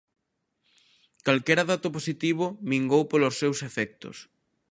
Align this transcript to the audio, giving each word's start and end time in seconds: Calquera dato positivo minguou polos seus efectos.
Calquera 1.25 1.67
dato 1.71 1.87
positivo 1.97 2.45
minguou 2.71 3.03
polos 3.11 3.37
seus 3.41 3.59
efectos. 3.69 4.17